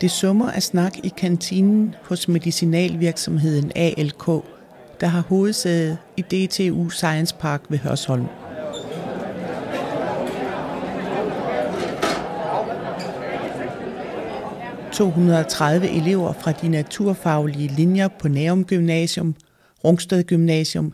Det 0.00 0.10
summer 0.10 0.50
af 0.50 0.62
snak 0.62 0.98
i 1.04 1.12
kantinen 1.16 1.94
hos 2.02 2.28
medicinalvirksomheden 2.28 3.72
ALK, 3.76 4.26
der 5.00 5.06
har 5.06 5.20
hovedsæde 5.20 5.96
i 6.16 6.22
DTU 6.22 6.90
Science 6.90 7.34
Park 7.40 7.62
ved 7.68 7.78
Hørsholm. 7.78 8.26
...230 14.92 15.64
elever 15.64 16.32
fra 16.32 16.52
de 16.52 16.68
naturfaglige 16.68 17.68
linjer 17.76 18.08
på 18.08 18.28
Nærum 18.28 18.64
Gymnasium, 18.64 19.34
Rungsted 19.84 20.24
Gymnasium, 20.24 20.92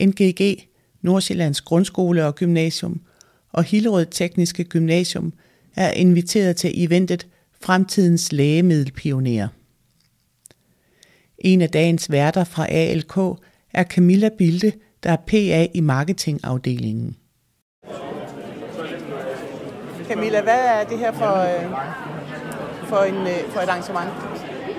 NGG, 0.00 0.68
Nordsjællands 1.02 1.60
Grundskole 1.60 2.26
og 2.26 2.34
Gymnasium 2.34 3.00
og 3.52 3.64
Hillerød 3.64 4.06
Tekniske 4.10 4.64
Gymnasium 4.64 5.32
er 5.76 5.90
inviteret 5.90 6.56
til 6.56 6.84
eventet 6.84 7.26
Fremtidens 7.62 8.32
Lægemiddelpionerer. 8.32 9.48
En 11.38 11.62
af 11.62 11.70
dagens 11.70 12.10
værter 12.10 12.44
fra 12.44 12.66
ALK 12.70 13.16
er 13.74 13.84
Camilla 13.84 14.28
Bilde, 14.38 14.72
der 15.02 15.10
er 15.10 15.16
PA 15.16 15.66
i 15.74 15.80
marketingafdelingen. 15.80 17.16
Camilla, 20.08 20.42
hvad 20.42 20.58
er 20.58 20.84
det 20.84 20.98
her 20.98 21.12
for, 21.12 21.36
øh, 21.36 21.70
for, 22.88 23.02
en, 23.02 23.14
øh, 23.14 23.50
for 23.52 23.60
et 23.60 23.68
arrangement? 23.68 24.10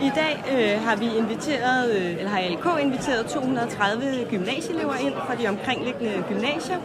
I 0.01 0.11
dag 0.15 0.43
øh, 0.53 0.81
har 0.81 0.95
vi 0.95 1.05
inviteret, 1.17 1.91
øh, 1.95 2.17
eller 2.17 2.29
har 2.29 2.39
ALK 2.39 2.83
inviteret 2.83 3.25
230 3.25 4.25
gymnasieelever 4.29 4.95
ind 4.95 5.13
fra 5.13 5.35
de 5.35 5.47
omkringliggende 5.47 6.23
gymnasier, 6.29 6.77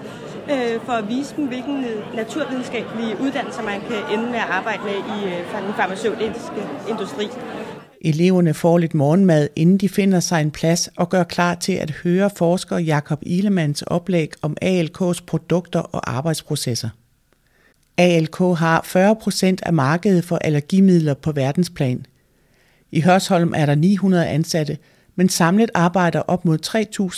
øh, 0.52 0.80
for 0.86 0.92
at 0.92 1.08
vise 1.08 1.36
dem, 1.36 1.46
hvilken 1.46 1.84
øh, 1.84 2.16
naturvidenskabelige 2.16 3.20
uddannelser 3.20 3.62
man 3.62 3.80
kan 3.80 4.18
ende 4.18 4.26
med 4.26 4.40
at 4.44 4.50
arbejde 4.50 4.82
med 4.84 4.98
i 5.16 5.18
øh, 5.24 5.62
den 5.66 5.74
farmaceutiske 5.76 6.62
industri. 6.88 7.28
Eleverne 8.00 8.54
får 8.54 8.78
lidt 8.78 8.94
morgenmad, 8.94 9.48
inden 9.56 9.78
de 9.78 9.88
finder 9.88 10.20
sig 10.20 10.42
en 10.42 10.50
plads 10.50 10.88
og 10.96 11.08
gør 11.08 11.22
klar 11.22 11.54
til 11.54 11.72
at 11.72 11.90
høre 11.90 12.30
forsker 12.36 12.78
Jakob 12.78 13.18
Ilemands 13.22 13.82
oplæg 13.82 14.32
om 14.42 14.56
ALK's 14.64 15.24
produkter 15.26 15.80
og 15.80 16.10
arbejdsprocesser. 16.10 16.88
ALK 17.98 18.38
har 18.38 18.80
40% 18.80 19.56
af 19.62 19.72
markedet 19.72 20.24
for 20.24 20.36
allergimidler 20.36 21.14
på 21.14 21.32
verdensplan. 21.32 22.06
I 22.92 23.00
Hørsholm 23.00 23.52
er 23.56 23.66
der 23.66 23.74
900 23.74 24.26
ansatte, 24.26 24.78
men 25.16 25.28
samlet 25.28 25.70
arbejder 25.74 26.20
op 26.20 26.44
mod 26.44 26.58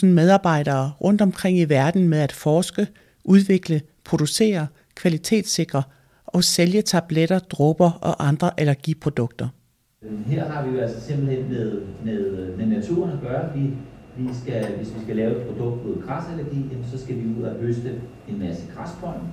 3.000 0.03 0.07
medarbejdere 0.07 0.93
rundt 1.01 1.21
omkring 1.21 1.59
i 1.59 1.65
verden 1.65 2.09
med 2.09 2.19
at 2.19 2.33
forske, 2.33 2.87
udvikle, 3.29 3.81
producere, 4.05 4.67
kvalitetssikre 4.95 5.83
og 6.27 6.45
sælge 6.45 6.83
tabletter, 6.83 7.39
dråber 7.39 7.91
og 7.91 8.29
andre 8.29 8.61
allergiprodukter. 8.61 9.49
Her 10.27 10.49
har 10.51 10.67
vi 10.67 10.77
jo 10.77 10.81
altså 10.81 11.01
simpelthen 11.01 11.49
med, 11.49 11.83
med, 12.05 12.57
med 12.57 12.67
naturen 12.67 13.11
at 13.11 13.21
gøre. 13.23 13.53
Vi, 13.55 13.61
vi 14.17 14.29
skal, 14.43 14.77
hvis 14.77 14.95
vi 14.95 15.01
skal 15.03 15.17
lave 15.17 15.41
et 15.41 15.47
produkt 15.47 15.87
mod 15.87 16.07
græsallergi, 16.07 16.65
så 16.91 17.03
skal 17.03 17.17
vi 17.17 17.41
ud 17.41 17.43
og 17.43 17.55
høste 17.61 18.01
en 18.29 18.39
masse 18.39 18.63
græspollen 18.77 19.29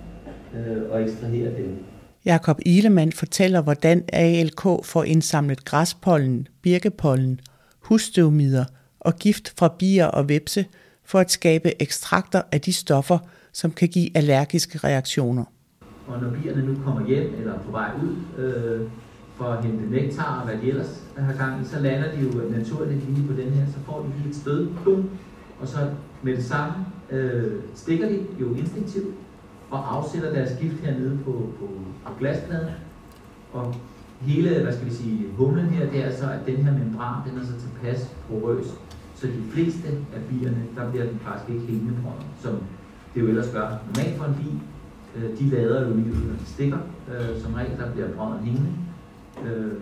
øh, 0.55 0.91
og 0.91 1.03
ekstrahere 1.03 1.57
dem. 1.57 1.85
Jakob 2.25 2.59
Ilemann 2.65 3.11
fortæller, 3.11 3.61
hvordan 3.61 4.03
ALK 4.13 4.61
får 4.83 5.03
indsamlet 5.03 5.65
græspollen, 5.65 6.47
birkepollen, 6.61 7.39
husstøvmider 7.79 8.65
og 8.99 9.15
gift 9.15 9.53
fra 9.57 9.75
bier 9.79 10.05
og 10.05 10.29
vepse 10.29 10.65
for 11.03 11.19
at 11.19 11.31
skabe 11.31 11.81
ekstrakter 11.81 12.41
af 12.51 12.61
de 12.61 12.73
stoffer, 12.73 13.17
som 13.55 13.71
kan 13.71 13.87
give 13.87 14.17
allergiske 14.17 14.77
reaktioner. 14.77 15.45
Og 16.07 16.21
når 16.21 16.29
bierne 16.29 16.65
nu 16.65 16.73
kommer 16.83 17.07
hjem 17.07 17.33
eller 17.39 17.59
på 17.59 17.71
vej 17.71 17.91
ud 18.03 18.43
øh, 18.43 18.81
for 19.35 19.45
at 19.45 19.65
hente 19.65 19.91
nektar 19.91 20.39
og 20.39 20.45
hvad 20.45 20.57
de 20.61 20.69
ellers 20.69 21.03
har 21.17 21.33
gang 21.33 21.61
i, 21.61 21.65
så 21.65 21.79
lander 21.79 22.11
de 22.11 22.21
jo 22.21 22.29
naturligt 22.57 23.09
lige 23.09 23.27
på 23.27 23.33
den 23.33 23.49
her, 23.51 23.65
så 23.65 23.79
får 23.85 23.99
de 24.01 24.17
lige 24.17 24.29
et 24.29 24.35
stød, 24.35 24.69
boom, 24.83 25.09
og 25.61 25.67
så 25.67 25.77
med 26.23 26.35
det 26.35 26.43
samme 26.43 26.73
øh, 27.11 27.53
stikker 27.75 28.09
de 28.09 28.19
jo 28.39 28.55
instinktivt 28.55 29.15
og 29.71 29.95
afsætter 29.95 30.33
deres 30.33 30.51
gift 30.61 30.79
hernede 30.83 31.19
på, 31.25 31.31
på, 31.59 31.69
på 32.05 32.13
glaspladen. 32.19 32.67
Og 33.53 33.75
hele, 34.21 34.63
hvad 34.63 34.73
skal 34.73 34.85
vi 34.85 34.93
sige, 34.93 35.27
humlen 35.37 35.65
her, 35.65 35.91
det 35.91 36.05
er 36.05 36.15
så, 36.15 36.25
at 36.25 36.39
den 36.47 36.55
her 36.55 36.73
membran, 36.73 37.29
den 37.29 37.39
er 37.39 37.45
så 37.45 37.51
tilpas 37.51 38.15
porøs, 38.29 38.65
så 39.15 39.27
de 39.27 39.43
fleste 39.51 39.87
af 39.87 40.21
bierne, 40.29 40.63
der 40.75 40.91
bliver 40.91 41.05
den 41.05 41.19
faktisk 41.19 41.49
ikke 41.49 41.65
hængende 41.71 41.93
på, 42.03 42.09
som 42.41 42.59
det 43.15 43.21
jo 43.21 43.27
ellers 43.27 43.51
gør 43.53 43.67
normalt 43.87 44.17
for 44.17 44.25
en 44.25 44.35
bi. 44.35 44.49
Øh, 45.15 45.39
de 45.39 45.49
lader 45.49 45.87
jo 45.87 45.95
lige 45.95 46.07
når 46.07 46.37
de 46.39 46.45
stikker. 46.45 46.77
Øh, 47.11 47.41
som 47.41 47.53
regel, 47.53 47.77
der 47.77 47.91
bliver 47.91 48.07
brødet 48.15 48.39
hængende. 48.43 48.71
Øh, 49.45 49.73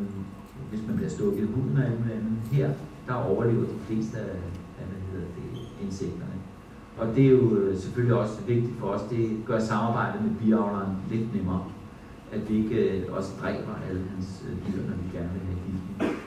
hvis 0.70 0.82
man 0.88 0.96
bliver 0.96 1.10
stukket 1.10 1.44
i 1.44 1.46
huden 1.46 1.78
af 1.78 1.88
en 1.88 2.42
Her, 2.52 2.70
der 3.08 3.14
overlever 3.14 3.64
de 3.64 3.80
fleste 3.88 4.18
af, 4.18 4.36
af 4.80 4.86
hvad 4.90 5.02
hedder 5.12 5.28
det, 5.36 5.60
insekterne. 5.86 6.34
Og 6.98 7.08
det 7.16 7.26
er 7.26 7.30
jo 7.30 7.58
øh, 7.58 7.78
selvfølgelig 7.78 8.16
også 8.16 8.42
vigtigt 8.48 8.74
for 8.80 8.88
os, 8.88 9.02
det 9.10 9.38
gør 9.46 9.60
samarbejdet 9.60 10.22
med 10.22 10.32
biavleren 10.42 10.96
lidt 11.12 11.36
nemmere. 11.36 11.64
At 12.32 12.50
vi 12.50 12.58
ikke 12.64 12.76
øh, 12.76 13.18
også 13.18 13.32
dræber 13.42 13.74
alle 13.90 14.02
hans 14.16 14.44
øh, 14.48 14.56
dyr, 14.68 14.82
når 14.82 14.96
vi 15.04 15.18
gerne 15.18 15.30
vil 15.34 15.42
have 15.48 15.60
giften. 15.66 16.18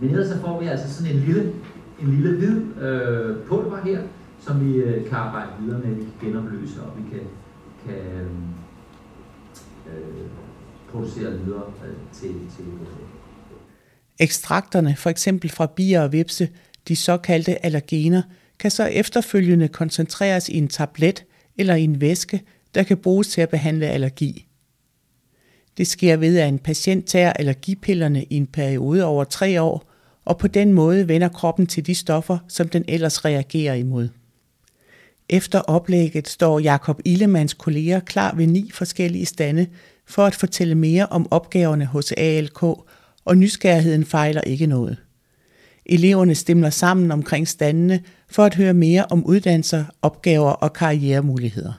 Men 0.00 0.10
ellers 0.10 0.28
så 0.28 0.40
får 0.40 0.60
vi 0.60 0.66
altså 0.66 0.94
sådan 0.94 1.16
en 1.16 1.20
lille, 1.20 1.52
en 2.02 2.08
lille 2.08 2.36
hvid 2.36 2.82
øh, 2.82 3.36
pulver 3.36 3.76
her, 3.84 4.00
som 4.40 4.66
vi 4.66 4.76
øh, 4.76 5.08
kan 5.08 5.16
arbejde 5.18 5.50
videre 5.60 5.78
med, 5.78 5.94
vi 5.94 6.02
kan 6.20 6.28
genopløse, 6.28 6.82
og 6.82 6.92
vi 6.96 7.02
kan, 7.10 7.26
kan 7.86 7.96
øh, 7.96 8.26
øh 9.86 10.28
producere 10.92 11.38
videre 11.38 11.72
øh, 11.86 11.96
til, 12.12 12.28
til 12.28 12.64
Ekstrakterne, 14.18 14.96
for 14.96 15.10
eksempel 15.10 15.50
fra 15.50 15.66
bier 15.66 16.02
og 16.02 16.12
vipse, 16.12 16.48
de 16.88 16.96
såkaldte 16.96 17.64
allergener, 17.64 18.22
kan 18.58 18.70
så 18.70 18.84
efterfølgende 18.84 19.68
koncentreres 19.68 20.48
i 20.48 20.58
en 20.58 20.68
tablet 20.68 21.24
eller 21.56 21.74
i 21.74 21.84
en 21.84 22.00
væske, 22.00 22.42
der 22.74 22.82
kan 22.82 22.96
bruges 22.96 23.28
til 23.28 23.40
at 23.40 23.48
behandle 23.48 23.86
allergi. 23.86 24.46
Det 25.76 25.86
sker 25.86 26.16
ved, 26.16 26.38
at 26.38 26.48
en 26.48 26.58
patient 26.58 27.06
tager 27.06 27.32
allergipillerne 27.32 28.24
i 28.24 28.34
en 28.36 28.46
periode 28.46 29.04
over 29.04 29.24
tre 29.24 29.62
år, 29.62 29.90
og 30.24 30.38
på 30.38 30.48
den 30.48 30.72
måde 30.72 31.08
vender 31.08 31.28
kroppen 31.28 31.66
til 31.66 31.86
de 31.86 31.94
stoffer, 31.94 32.38
som 32.48 32.68
den 32.68 32.84
ellers 32.88 33.24
reagerer 33.24 33.74
imod. 33.74 34.08
Efter 35.30 35.60
oplægget 35.60 36.28
står 36.28 36.58
Jakob 36.58 37.00
Illemands 37.04 37.54
kolleger 37.54 38.00
klar 38.00 38.34
ved 38.34 38.46
ni 38.46 38.70
forskellige 38.74 39.26
stande 39.26 39.66
for 40.06 40.24
at 40.24 40.34
fortælle 40.34 40.74
mere 40.74 41.06
om 41.06 41.26
opgaverne 41.30 41.86
hos 41.86 42.12
ALK, 42.12 42.62
og 43.24 43.36
nysgerrigheden 43.36 44.04
fejler 44.04 44.40
ikke 44.40 44.66
noget. 44.66 44.96
Eleverne 45.86 46.34
stemmer 46.34 46.70
sammen 46.70 47.10
omkring 47.10 47.48
standene 47.48 48.00
for 48.30 48.44
at 48.44 48.54
høre 48.54 48.74
mere 48.74 49.06
om 49.10 49.24
uddannelser, 49.24 49.84
opgaver 50.02 50.50
og 50.50 50.72
karrieremuligheder. 50.72 51.72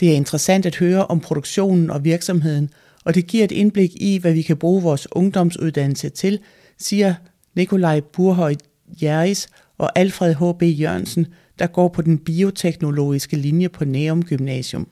Det 0.00 0.10
er 0.10 0.14
interessant 0.16 0.66
at 0.66 0.76
høre 0.76 1.06
om 1.06 1.20
produktionen 1.20 1.90
og 1.90 2.04
virksomheden, 2.04 2.70
og 3.04 3.14
det 3.14 3.26
giver 3.26 3.44
et 3.44 3.52
indblik 3.52 3.90
i, 3.96 4.18
hvad 4.18 4.32
vi 4.32 4.42
kan 4.42 4.56
bruge 4.56 4.82
vores 4.82 5.08
ungdomsuddannelse 5.12 6.08
til, 6.08 6.38
siger 6.78 7.14
Nikolaj 7.54 8.00
Burhøj 8.00 8.54
Jæris 9.02 9.48
og 9.78 9.98
Alfred 9.98 10.34
H.B. 10.34 10.62
Jørgensen, 10.62 11.26
der 11.58 11.66
går 11.66 11.88
på 11.88 12.02
den 12.02 12.18
bioteknologiske 12.18 13.36
linje 13.36 13.68
på 13.68 13.84
Neum 13.84 14.24
Gymnasium. 14.24 14.88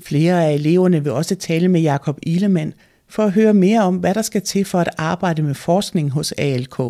Flere 0.00 0.44
af 0.44 0.54
eleverne 0.54 1.02
vil 1.02 1.12
også 1.12 1.34
tale 1.34 1.68
med 1.68 1.80
Jakob 1.80 2.18
Ilemann 2.22 2.74
for 3.08 3.22
at 3.22 3.32
høre 3.32 3.54
mere 3.54 3.82
om, 3.82 3.96
hvad 3.96 4.14
der 4.14 4.22
skal 4.22 4.42
til 4.42 4.64
for 4.64 4.80
at 4.80 4.90
arbejde 4.98 5.42
med 5.42 5.54
forskning 5.54 6.10
hos 6.10 6.32
ALK. 6.32 6.80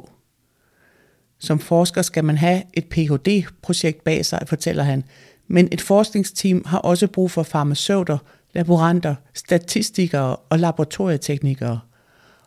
Som 1.39 1.59
forsker 1.59 2.03
skal 2.03 2.25
man 2.25 2.37
have 2.37 2.63
et 2.75 2.85
Ph.D.-projekt 2.85 4.05
bag 4.05 4.27
sig, 4.27 4.43
fortæller 4.47 4.83
han, 4.83 5.05
men 5.49 5.69
et 5.73 5.81
forskningsteam 5.81 6.63
har 6.67 6.79
også 6.79 7.07
brug 7.07 7.31
for 7.31 7.43
farmaceuter, 7.43 8.19
laboranter, 8.55 9.15
statistikere 9.35 10.37
og 10.37 10.59
laboratorieteknikere. 10.59 11.81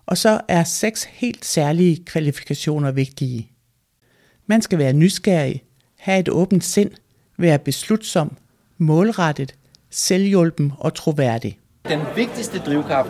Og 0.05 0.17
så 0.17 0.41
er 0.47 0.63
seks 0.63 1.03
helt 1.03 1.45
særlige 1.45 2.05
kvalifikationer 2.05 2.91
vigtige. 2.91 3.51
Man 4.47 4.61
skal 4.61 4.79
være 4.79 4.93
nysgerrig, 4.93 5.63
have 6.01 6.19
et 6.19 6.29
åbent 6.29 6.63
sind, 6.63 6.91
være 7.37 7.59
beslutsom, 7.59 8.37
målrettet, 8.77 9.55
selvhjulpen 9.89 10.73
og 10.77 10.93
troværdig. 10.93 11.59
Den 11.89 11.99
vigtigste 12.15 12.59
drivkraft, 12.59 13.09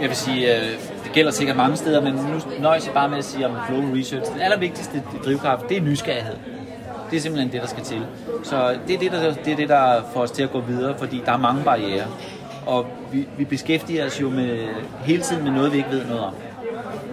jeg 0.00 0.08
vil 0.08 0.16
sige, 0.16 0.56
øh, 0.56 0.62
det 1.04 1.12
gælder 1.12 1.32
sikkert 1.32 1.56
mange 1.56 1.76
steder, 1.76 2.00
men 2.00 2.14
nu 2.14 2.40
nøjes 2.60 2.86
jeg 2.86 2.94
bare 2.94 3.08
med 3.08 3.18
at 3.18 3.24
sige 3.24 3.46
om 3.46 3.56
Flow 3.68 3.94
Research. 3.94 4.32
Den 4.32 4.40
allervigtigste 4.40 5.02
drivkraft, 5.24 5.68
det 5.68 5.76
er 5.76 5.80
nysgerrighed. 5.80 6.36
Det 7.10 7.16
er 7.16 7.20
simpelthen 7.20 7.52
det, 7.52 7.60
der 7.60 7.66
skal 7.68 7.82
til. 7.82 8.02
Så 8.42 8.78
det 8.88 8.94
er 8.94 8.98
det, 8.98 9.12
der, 9.12 9.34
det 9.34 9.52
er 9.52 9.56
det, 9.56 9.68
der 9.68 10.02
får 10.12 10.20
os 10.20 10.30
til 10.30 10.42
at 10.42 10.50
gå 10.50 10.60
videre, 10.60 10.98
fordi 10.98 11.22
der 11.26 11.32
er 11.32 11.38
mange 11.38 11.64
barriere. 11.64 12.06
Og 12.66 12.86
vi, 13.12 13.28
vi 13.38 13.44
beskæftiger 13.44 14.06
os 14.06 14.20
jo 14.20 14.30
med, 14.30 14.68
hele 15.04 15.22
tiden 15.22 15.44
med 15.44 15.52
noget, 15.52 15.72
vi 15.72 15.76
ikke 15.76 15.90
ved 15.90 16.04
noget 16.04 16.24
om. 16.24 16.34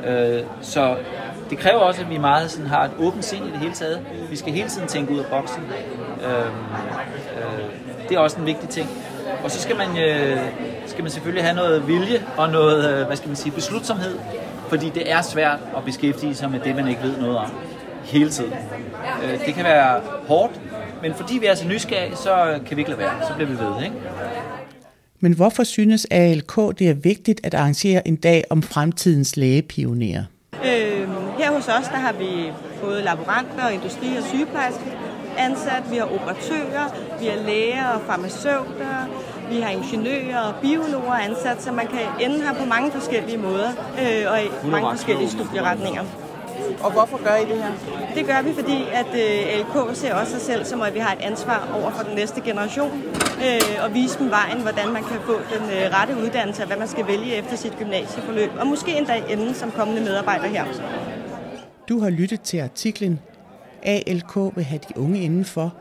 Øh, 0.05 0.43
så 0.61 0.97
det 1.49 1.57
kræver 1.57 1.79
også, 1.79 2.01
at 2.01 2.09
vi 2.09 2.17
meget 2.17 2.51
sådan, 2.51 2.67
har 2.67 2.83
et 2.83 2.91
åbent 2.99 3.25
sind 3.25 3.45
i 3.45 3.51
det 3.51 3.59
hele 3.59 3.73
taget. 3.73 4.05
Vi 4.29 4.35
skal 4.35 4.53
hele 4.53 4.69
tiden 4.69 4.87
tænke 4.87 5.13
ud 5.13 5.19
af 5.19 5.25
boksen. 5.25 5.63
Øh, 6.25 6.45
øh, 6.45 7.69
det 8.09 8.15
er 8.15 8.19
også 8.19 8.39
en 8.39 8.45
vigtig 8.45 8.69
ting. 8.69 8.89
Og 9.43 9.51
så 9.51 9.61
skal 9.61 9.75
man, 9.77 9.97
øh, 9.97 10.39
skal 10.85 11.03
man 11.03 11.11
selvfølgelig 11.11 11.43
have 11.43 11.55
noget 11.55 11.87
vilje 11.87 12.25
og 12.37 12.49
noget, 12.49 12.93
øh, 12.93 13.07
hvad 13.07 13.17
skal 13.17 13.27
man 13.27 13.35
sige, 13.35 13.51
beslutsomhed, 13.51 14.19
fordi 14.69 14.89
det 14.89 15.11
er 15.11 15.21
svært 15.21 15.59
at 15.77 15.83
beskæftige 15.85 16.35
sig 16.35 16.51
med 16.51 16.59
det, 16.59 16.75
man 16.75 16.87
ikke 16.87 17.01
ved 17.01 17.17
noget 17.17 17.37
om 17.37 17.51
hele 18.03 18.29
tiden. 18.29 18.53
Øh, 19.23 19.45
det 19.45 19.53
kan 19.53 19.63
være 19.63 20.01
hårdt, 20.27 20.61
men 21.01 21.13
fordi 21.13 21.37
vi 21.37 21.45
er 21.45 21.55
så 21.55 21.67
nysgerrige, 21.67 22.15
så 22.15 22.59
kan 22.67 22.77
vi 22.77 22.81
ikke 22.81 22.91
lade 22.91 23.01
være. 23.01 23.27
Så 23.27 23.33
bliver 23.33 23.49
vi 23.49 23.57
ved, 23.57 23.83
ikke? 23.83 23.95
Men 25.19 25.33
hvorfor 25.33 25.63
synes 25.63 26.07
ALK, 26.11 26.55
det 26.79 26.89
er 26.89 26.93
vigtigt 26.93 27.41
at 27.43 27.53
arrangere 27.53 28.07
en 28.07 28.15
dag 28.15 28.43
om 28.49 28.63
fremtidens 28.63 29.37
lægepionerer? 29.37 30.23
Hos 31.59 31.67
os, 31.67 31.87
der 31.87 31.97
har 31.97 32.13
vi 32.13 32.51
både 32.83 33.01
laboranter, 33.01 33.69
industri 33.69 34.17
og 34.17 34.23
sygeplejersker 34.23 34.91
ansat, 35.37 35.83
vi 35.91 35.97
har 35.97 36.05
operatører, 36.15 36.85
vi 37.19 37.25
har 37.25 37.35
læger 37.35 37.87
og 37.87 38.01
farmaceuter, 38.01 38.95
vi 39.49 39.59
har 39.59 39.69
ingeniører 39.69 40.39
og 40.39 40.53
biologer 40.61 41.13
ansat, 41.13 41.61
så 41.61 41.71
man 41.71 41.87
kan 41.87 41.99
ende 42.19 42.41
her 42.41 42.53
på 42.53 42.65
mange 42.65 42.91
forskellige 42.91 43.37
måder 43.37 43.69
øh, 44.01 44.31
og 44.31 44.43
i 44.43 44.69
mange 44.71 44.89
forskellige 44.89 45.29
studieretninger. 45.29 46.03
Og 46.83 46.91
hvorfor 46.91 47.23
gør 47.23 47.35
I 47.35 47.45
det 47.45 47.63
her? 47.63 47.71
Det 48.15 48.25
gør 48.25 48.41
vi, 48.41 48.53
fordi 48.53 48.83
at 48.93 49.11
øh, 49.13 49.59
LK 49.61 49.95
ser 49.95 50.15
også 50.15 50.31
sig 50.31 50.41
selv 50.41 50.65
som, 50.65 50.81
at 50.81 50.93
vi 50.93 50.99
har 50.99 51.13
et 51.13 51.21
ansvar 51.21 51.67
over 51.81 51.91
for 51.91 52.03
den 52.03 52.15
næste 52.15 52.41
generation, 52.41 53.03
øh, 53.45 53.83
og 53.85 53.93
vise 53.93 54.19
dem 54.19 54.29
vejen, 54.29 54.61
hvordan 54.61 54.93
man 54.93 55.03
kan 55.03 55.17
få 55.25 55.33
den 55.53 55.63
øh, 55.69 55.99
rette 55.99 56.13
uddannelse, 56.23 56.61
og 56.61 56.67
hvad 56.67 56.77
man 56.77 56.87
skal 56.87 57.07
vælge 57.07 57.35
efter 57.35 57.55
sit 57.55 57.77
gymnasieforløb, 57.77 58.51
og 58.59 58.67
måske 58.67 58.97
endda 58.97 59.21
ende 59.29 59.53
som 59.53 59.71
kommende 59.71 60.01
medarbejder 60.01 60.47
her. 60.47 60.65
Du 61.89 61.99
har 61.99 62.09
lyttet 62.09 62.41
til 62.41 62.57
artiklen 62.57 63.19
ALK 63.83 64.35
vil 64.55 64.63
have 64.63 64.79
de 64.89 64.99
unge 64.99 65.21
indenfor, 65.21 65.75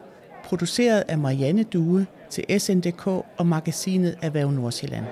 produceret 0.44 1.04
af 1.08 1.18
Marianne 1.18 1.62
Due 1.62 2.06
til 2.30 2.60
SNDK 2.60 3.06
og 3.06 3.46
magasinet 3.46 4.18
Erhverv 4.22 4.50
Nordsjælland. 4.50 5.04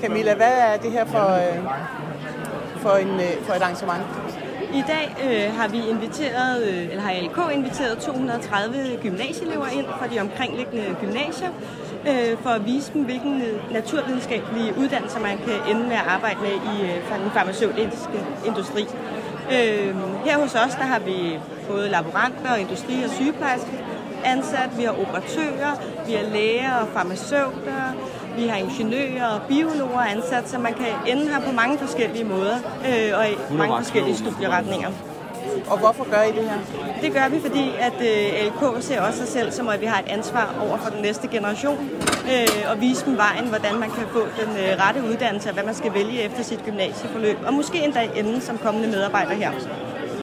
Camilla, 0.00 0.34
hvad 0.34 0.52
er 0.52 0.76
det 0.76 0.92
her 0.92 1.04
for, 1.04 1.28
øh, 1.34 1.64
for, 2.76 2.90
en, 2.90 3.08
øh, 3.08 3.42
for 3.42 3.52
et 3.52 3.62
arrangement? 3.62 4.02
I 4.74 4.82
dag 4.86 5.16
øh, 5.24 5.56
har 5.58 5.68
vi 5.68 5.80
inviteret, 5.90 6.62
øh, 6.62 6.82
eller 6.90 7.00
har 7.00 7.12
LK 7.22 7.54
inviteret 7.54 7.98
230 7.98 8.98
gymnasieelever 9.02 9.66
ind 9.66 9.86
fra 9.98 10.06
de 10.06 10.20
omkringliggende 10.20 10.96
gymnasier, 11.00 11.50
øh, 12.08 12.38
for 12.42 12.50
at 12.50 12.66
vise 12.66 12.92
dem, 12.92 13.02
hvilken 13.02 13.42
øh, 13.42 13.72
naturvidenskabelige 13.72 14.74
uddannelser 14.78 15.20
man 15.20 15.38
kan 15.38 15.76
ende 15.76 15.82
med 15.82 15.96
at 15.96 16.06
arbejde 16.06 16.40
med 16.40 16.50
i 16.50 16.82
øh, 16.82 17.20
den 17.22 17.30
farmaceutiske 17.34 18.18
industri. 18.46 18.82
Øh, 19.56 19.94
her 20.24 20.38
hos 20.38 20.54
os, 20.54 20.74
der 20.74 20.86
har 20.92 20.98
vi 20.98 21.38
både 21.68 21.88
laboranter, 21.88 22.54
industri 22.54 23.02
og 23.04 23.10
sygeplejersker 23.10 23.72
ansat, 24.24 24.70
vi 24.78 24.82
har 24.82 24.94
operatører, 25.00 25.72
vi 26.06 26.12
har 26.12 26.22
læger 26.22 26.74
og 26.74 26.88
farmaceuter, 26.88 27.94
vi 28.36 28.46
har 28.46 28.56
ingeniører 28.56 29.26
og 29.26 29.40
biologer 29.48 30.00
ansat, 30.00 30.48
så 30.48 30.58
man 30.58 30.74
kan 30.74 30.86
ende 31.06 31.28
her 31.28 31.40
på 31.40 31.52
mange 31.52 31.78
forskellige 31.78 32.24
måder 32.24 32.56
øh, 32.88 33.18
og 33.18 33.28
i 33.30 33.56
mange 33.56 33.76
forskellige 33.76 34.16
studieretninger. 34.16 34.88
Og 35.70 35.78
hvorfor 35.78 36.10
gør 36.10 36.22
I 36.22 36.32
det 36.32 36.50
her? 36.50 36.58
Det 37.02 37.12
gør 37.12 37.28
vi, 37.28 37.40
fordi 37.40 37.70
at 37.78 37.98
øh, 38.00 38.46
LK 38.46 38.82
ser 38.82 39.00
også 39.00 39.18
sig 39.18 39.28
selv 39.28 39.52
som, 39.52 39.68
at 39.68 39.80
vi 39.80 39.86
har 39.86 39.98
et 39.98 40.08
ansvar 40.08 40.54
over 40.68 40.78
for 40.78 40.90
den 40.90 41.02
næste 41.02 41.28
generation 41.28 41.90
øh, 42.32 42.70
og 42.70 42.80
vise 42.80 43.04
dem 43.06 43.16
vejen, 43.16 43.48
hvordan 43.48 43.78
man 43.78 43.90
kan 43.90 44.04
få 44.12 44.20
den 44.40 44.50
øh, 44.56 44.86
rette 44.86 45.00
uddannelse 45.10 45.48
og 45.48 45.54
hvad 45.54 45.64
man 45.64 45.74
skal 45.74 45.94
vælge 45.94 46.22
efter 46.22 46.42
sit 46.42 46.64
gymnasieforløb. 46.64 47.36
Og 47.46 47.54
måske 47.54 47.84
endda 47.84 48.08
ende 48.16 48.40
som 48.40 48.58
kommende 48.58 48.88
medarbejder 48.88 49.34
her. 49.34 49.50